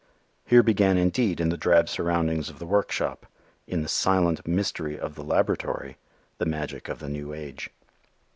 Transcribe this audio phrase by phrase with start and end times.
[0.47, 3.27] Here began indeed, in the drab surroundings of the workshop,
[3.67, 5.97] in the silent mystery of the laboratory,
[6.39, 7.69] the magic of the new age.